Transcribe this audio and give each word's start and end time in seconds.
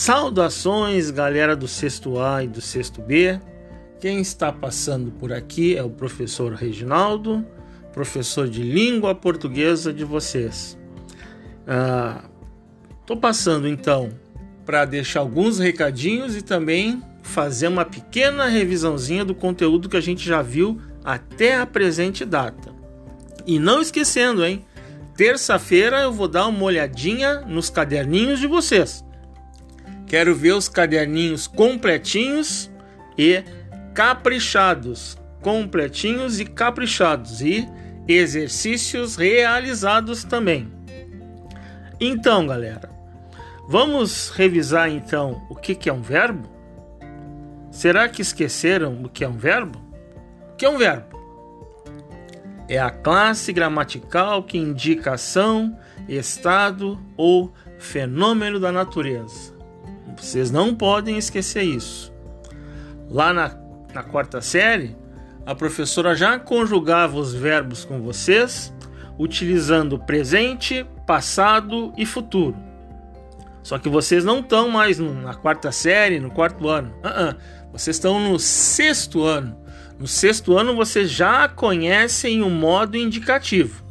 Saudações, 0.00 1.10
galera 1.10 1.54
do 1.54 1.68
sexto 1.68 2.18
A 2.18 2.42
e 2.42 2.48
do 2.48 2.62
sexto 2.62 3.02
B. 3.02 3.38
Quem 4.00 4.18
está 4.18 4.50
passando 4.50 5.10
por 5.10 5.30
aqui 5.30 5.76
é 5.76 5.82
o 5.82 5.90
professor 5.90 6.54
Reginaldo, 6.54 7.44
professor 7.92 8.48
de 8.48 8.62
língua 8.62 9.14
portuguesa 9.14 9.92
de 9.92 10.02
vocês. 10.02 10.78
Estou 12.98 13.16
ah, 13.18 13.20
passando 13.20 13.68
então 13.68 14.08
para 14.64 14.86
deixar 14.86 15.20
alguns 15.20 15.58
recadinhos 15.58 16.34
e 16.34 16.40
também 16.40 17.02
fazer 17.22 17.68
uma 17.68 17.84
pequena 17.84 18.46
revisãozinha 18.46 19.22
do 19.22 19.34
conteúdo 19.34 19.86
que 19.86 19.98
a 19.98 20.00
gente 20.00 20.26
já 20.26 20.40
viu 20.40 20.80
até 21.04 21.58
a 21.58 21.66
presente 21.66 22.24
data. 22.24 22.74
E 23.46 23.58
não 23.58 23.82
esquecendo, 23.82 24.46
hein? 24.46 24.64
Terça-feira 25.14 26.00
eu 26.00 26.10
vou 26.10 26.26
dar 26.26 26.46
uma 26.46 26.64
olhadinha 26.64 27.42
nos 27.42 27.68
caderninhos 27.68 28.40
de 28.40 28.46
vocês. 28.46 29.04
Quero 30.10 30.34
ver 30.34 30.54
os 30.54 30.68
caderninhos 30.68 31.46
completinhos 31.46 32.68
e 33.16 33.44
caprichados. 33.94 35.16
Completinhos 35.40 36.40
e 36.40 36.44
caprichados. 36.44 37.40
E 37.40 37.68
exercícios 38.08 39.14
realizados 39.14 40.24
também. 40.24 40.68
Então, 42.00 42.44
galera, 42.44 42.90
vamos 43.68 44.30
revisar 44.30 44.90
então 44.90 45.46
o 45.48 45.54
que, 45.54 45.76
que 45.76 45.88
é 45.88 45.92
um 45.92 46.02
verbo? 46.02 46.50
Será 47.70 48.08
que 48.08 48.20
esqueceram 48.20 49.04
o 49.04 49.08
que 49.08 49.22
é 49.22 49.28
um 49.28 49.38
verbo? 49.38 49.78
O 50.52 50.56
que 50.56 50.64
é 50.64 50.68
um 50.68 50.76
verbo? 50.76 51.16
É 52.68 52.80
a 52.80 52.90
classe 52.90 53.52
gramatical 53.52 54.42
que 54.42 54.58
indica 54.58 55.12
ação, 55.12 55.78
estado 56.08 56.98
ou 57.16 57.54
fenômeno 57.78 58.58
da 58.58 58.72
natureza. 58.72 59.59
Vocês 60.20 60.50
não 60.50 60.74
podem 60.74 61.16
esquecer 61.16 61.62
isso. 61.62 62.12
Lá 63.08 63.32
na, 63.32 63.56
na 63.94 64.02
quarta 64.02 64.40
série, 64.40 64.96
a 65.46 65.54
professora 65.54 66.14
já 66.14 66.38
conjugava 66.38 67.16
os 67.16 67.32
verbos 67.32 67.84
com 67.84 68.00
vocês, 68.02 68.72
utilizando 69.18 69.98
presente, 69.98 70.86
passado 71.06 71.92
e 71.96 72.04
futuro. 72.04 72.56
Só 73.62 73.78
que 73.78 73.88
vocês 73.88 74.24
não 74.24 74.40
estão 74.40 74.68
mais 74.68 74.98
na 74.98 75.34
quarta 75.34 75.72
série, 75.72 76.20
no 76.20 76.30
quarto 76.30 76.68
ano. 76.68 76.94
Uh 77.02 77.08
-uh. 77.08 77.36
Vocês 77.72 77.96
estão 77.96 78.20
no 78.20 78.38
sexto 78.38 79.24
ano. 79.24 79.56
No 79.98 80.06
sexto 80.06 80.56
ano 80.56 80.74
vocês 80.74 81.10
já 81.10 81.48
conhecem 81.48 82.42
o 82.42 82.50
modo 82.50 82.96
indicativo. 82.96 83.84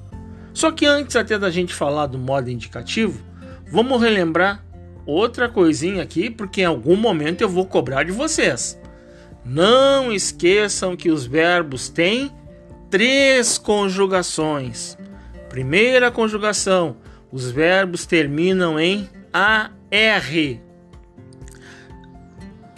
Só 0.53 0.71
que 0.71 0.85
antes 0.85 1.15
até 1.15 1.37
da 1.37 1.49
gente 1.49 1.73
falar 1.73 2.07
do 2.07 2.17
modo 2.17 2.49
indicativo, 2.49 3.21
vamos 3.71 4.01
relembrar 4.01 4.63
outra 5.09 5.49
coisinha 5.49 6.03
aqui, 6.03 6.29
porque 6.29 6.61
em 6.61 6.65
algum 6.65 6.95
momento 6.95 7.41
eu 7.41 7.49
vou 7.49 7.65
cobrar 7.65 8.03
de 8.03 8.11
vocês. 8.11 8.79
Não 9.43 10.11
esqueçam 10.11 10.95
que 10.95 11.09
os 11.09 11.25
verbos 11.25 11.89
têm 11.89 12.31
três 12.89 13.57
conjugações. 13.57 14.97
Primeira 15.49 16.11
conjugação, 16.11 16.97
os 17.31 17.49
verbos 17.49 18.05
terminam 18.05 18.79
em 18.79 19.09
AR. 19.33 20.59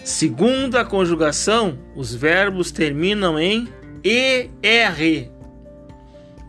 Segunda 0.04 0.84
conjugação, 0.84 1.78
os 1.96 2.14
verbos 2.14 2.72
terminam 2.72 3.40
em 3.40 3.68
ER. 4.04 5.30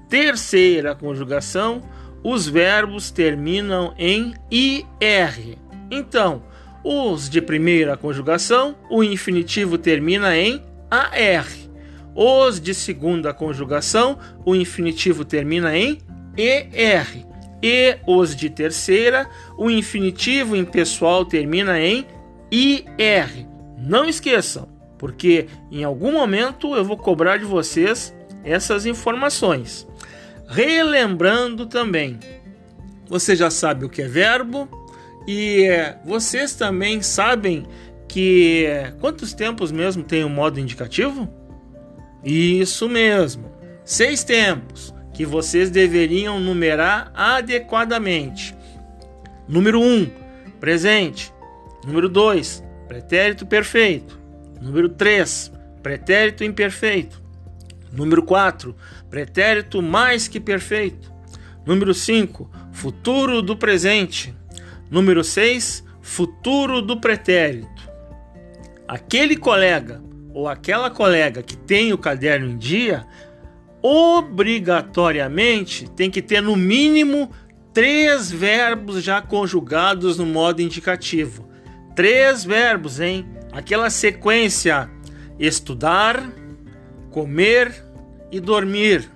Terceira 0.08 0.94
conjugação, 0.94 1.82
os 2.22 2.48
verbos 2.48 3.10
terminam 3.10 3.94
em 3.98 4.34
IR. 4.50 5.58
Então, 5.92 6.42
os 6.82 7.28
de 7.28 7.42
primeira 7.42 7.98
conjugação, 7.98 8.74
o 8.90 9.04
infinitivo 9.04 9.76
termina 9.76 10.34
em 10.34 10.62
AR. 10.90 11.46
Os 12.14 12.58
de 12.58 12.72
segunda 12.72 13.34
conjugação, 13.34 14.18
o 14.42 14.54
infinitivo 14.54 15.22
termina 15.22 15.76
em 15.76 15.98
ER. 16.34 17.26
E 17.62 17.98
os 18.06 18.34
de 18.34 18.48
terceira, 18.48 19.28
o 19.58 19.70
infinitivo 19.70 20.56
impessoal 20.56 21.26
termina 21.26 21.78
em 21.78 22.06
IR. 22.50 23.46
Não 23.78 24.06
esqueçam, 24.06 24.66
porque 24.98 25.46
em 25.70 25.84
algum 25.84 26.12
momento 26.12 26.74
eu 26.74 26.84
vou 26.86 26.96
cobrar 26.96 27.36
de 27.36 27.44
vocês 27.44 28.14
essas 28.42 28.86
informações. 28.86 29.86
Relembrando 30.48 31.66
também, 31.66 32.18
você 33.08 33.36
já 33.36 33.50
sabe 33.50 33.84
o 33.84 33.90
que 33.90 34.00
é 34.00 34.08
verbo, 34.08 34.81
e 35.26 35.64
é, 35.64 35.98
vocês 36.04 36.54
também 36.54 37.00
sabem 37.02 37.66
que 38.08 38.66
é, 38.66 38.92
quantos 39.00 39.32
tempos 39.32 39.72
mesmo 39.72 40.02
tem 40.02 40.24
o 40.24 40.28
modo 40.28 40.60
indicativo? 40.60 41.28
Isso 42.24 42.88
mesmo, 42.88 43.50
seis 43.84 44.22
tempos 44.22 44.94
que 45.12 45.24
vocês 45.26 45.70
deveriam 45.70 46.40
numerar 46.40 47.10
adequadamente. 47.14 48.54
Número 49.48 49.80
1, 49.80 49.84
um, 49.84 50.10
presente. 50.60 51.32
Número 51.84 52.08
2, 52.08 52.62
pretérito 52.88 53.44
perfeito. 53.46 54.18
Número 54.60 54.88
3, 54.88 55.52
pretérito 55.82 56.44
imperfeito. 56.44 57.20
Número 57.92 58.22
4, 58.22 58.74
pretérito 59.10 59.82
mais 59.82 60.28
que 60.28 60.40
perfeito. 60.40 61.12
Número 61.66 61.92
5, 61.92 62.50
futuro 62.72 63.42
do 63.42 63.56
presente. 63.56 64.34
Número 64.92 65.24
6, 65.24 65.82
futuro 66.02 66.82
do 66.82 67.00
pretérito. 67.00 67.90
Aquele 68.86 69.38
colega 69.38 70.02
ou 70.34 70.46
aquela 70.46 70.90
colega 70.90 71.42
que 71.42 71.56
tem 71.56 71.94
o 71.94 71.98
caderno 71.98 72.50
em 72.50 72.58
dia, 72.58 73.06
obrigatoriamente 73.80 75.88
tem 75.92 76.10
que 76.10 76.20
ter 76.20 76.42
no 76.42 76.56
mínimo 76.56 77.30
três 77.72 78.30
verbos 78.30 79.02
já 79.02 79.22
conjugados 79.22 80.18
no 80.18 80.26
modo 80.26 80.60
indicativo. 80.60 81.48
Três 81.96 82.44
verbos, 82.44 83.00
hein? 83.00 83.26
Aquela 83.50 83.88
sequência: 83.88 84.90
estudar, 85.38 86.22
comer 87.10 87.82
e 88.30 88.38
dormir. 88.38 89.10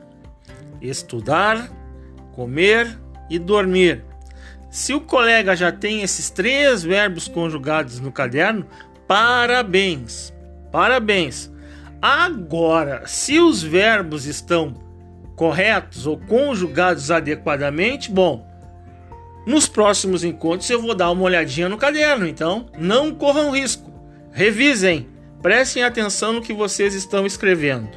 Estudar, 0.81 1.71
comer 2.33 2.99
e 3.29 3.39
dormir. 3.39 4.16
Se 4.77 4.93
o 4.93 5.01
colega 5.01 5.57
já 5.57 5.73
tem 5.73 6.03
esses 6.03 6.29
três 6.29 6.83
verbos 6.83 7.27
conjugados 7.29 7.99
no 7.99 8.13
caderno, 8.13 8.67
parabéns, 9.09 10.35
parabéns. 10.71 11.51
Agora, 12.03 13.07
se 13.07 13.41
os 13.41 13.63
verbos 13.63 14.27
estão 14.27 14.75
corretos 15.35 16.07
ou 16.07 16.19
conjugados 16.19 17.11
adequadamente, 17.11 18.13
bom, 18.13 18.47
nos 19.47 19.67
próximos 19.67 20.23
encontros 20.23 20.69
eu 20.69 20.83
vou 20.83 20.95
dar 20.95 21.11
uma 21.11 21.23
olhadinha 21.23 21.71
no 21.71 21.79
caderno, 21.79 22.27
então 22.27 22.67
não 22.79 23.15
corram 23.15 23.53
risco. 23.53 23.91
Revisem, 24.31 25.09
prestem 25.41 25.85
atenção 25.85 26.35
no 26.35 26.43
que 26.43 26.53
vocês 26.53 26.93
estão 26.93 27.25
escrevendo. 27.25 27.89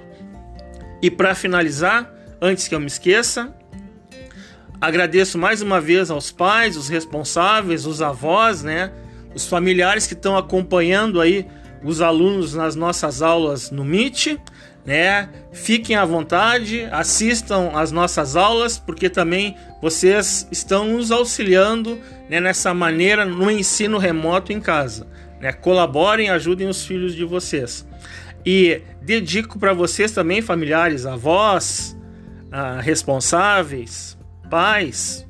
E 1.02 1.12
para 1.12 1.36
finalizar, 1.36 2.10
antes 2.42 2.70
que 2.70 2.74
eu 2.74 2.80
me 2.80 2.88
esqueça, 2.88 3.54
Agradeço 4.82 5.38
mais 5.38 5.62
uma 5.62 5.82
vez 5.82 6.10
aos 6.10 6.32
pais, 6.32 6.78
os 6.78 6.88
responsáveis, 6.88 7.86
os 7.86 8.02
avós, 8.02 8.64
né? 8.64 8.92
Os 9.36 9.46
familiares 9.46 10.08
que 10.08 10.14
estão 10.14 10.38
acompanhando 10.38 11.20
aí 11.20 11.46
os 11.84 12.02
alunos 12.02 12.54
nas 12.54 12.76
nossas 12.76 13.22
aulas 13.22 13.72
no 13.72 13.84
Meet, 13.84 14.38
né? 14.86 15.30
Fiquem 15.52 15.98
à 15.98 16.06
vontade, 16.06 16.88
assistam 16.92 17.72
às 17.74 17.92
nossas 17.92 18.38
aulas, 18.38 18.80
porque 18.80 19.10
também 19.10 19.56
vocês 19.82 20.48
estão 20.50 20.86
nos 20.86 21.12
auxiliando 21.12 22.00
né, 22.30 22.40
nessa 22.40 22.74
maneira 22.74 23.26
no 23.26 23.52
ensino 23.52 23.98
remoto 23.98 24.54
em 24.54 24.62
casa. 24.62 25.06
Né? 25.42 25.52
Colaborem, 25.52 26.30
ajudem 26.30 26.70
os 26.70 26.86
filhos 26.86 27.14
de 27.14 27.26
vocês. 27.26 27.86
E 28.46 28.82
dedico 29.02 29.60
para 29.60 29.74
vocês 29.74 30.12
também, 30.12 30.42
familiares, 30.42 31.06
avós, 31.06 31.98
ah, 32.50 32.80
responsáveis, 32.80 34.18
pais, 34.50 35.28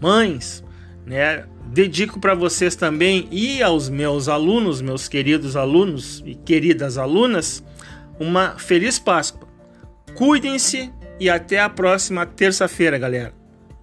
mães, 0.00 0.64
né? 1.06 1.44
Dedico 1.66 2.18
para 2.18 2.34
vocês 2.34 2.74
também 2.74 3.28
e 3.30 3.62
aos 3.62 3.88
meus 3.88 4.28
alunos, 4.28 4.80
meus 4.80 5.06
queridos 5.06 5.56
alunos 5.56 6.20
e 6.26 6.34
queridas 6.34 6.98
alunas, 6.98 7.62
uma 8.18 8.58
feliz 8.58 8.98
Páscoa. 8.98 9.48
Cuidem-se 10.14 10.92
e 11.20 11.30
até 11.30 11.60
a 11.60 11.68
próxima 11.68 12.26
terça-feira, 12.26 12.98
galera. 12.98 13.32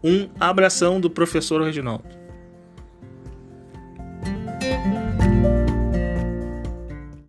Um 0.03 0.27
abração 0.39 0.99
do 0.99 1.09
professor 1.09 1.61
Reginaldo. 1.61 2.03